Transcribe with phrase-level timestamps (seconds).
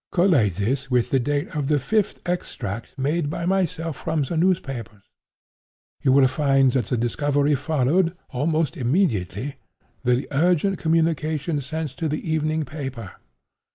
[0.11, 5.03] Collate this with the date of the fifth extract made by myself from the newspapers.
[6.01, 9.57] You will find that the discovery followed, almost immediately,
[10.03, 13.11] the urgent communications sent to the evening paper.